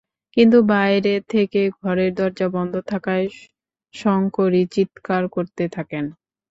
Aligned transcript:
কিন্তু 0.37 0.57
বাইরে 0.71 1.13
থেকে 1.31 1.61
ঘরের 1.77 2.11
দরজা 2.13 2.47
বন্ধ 2.55 2.73
থাকায় 2.87 3.25
শঙ্করী 3.93 4.61
চিৎকার 4.73 5.23
করতে 5.35 5.63
থাকেন। 5.75 6.05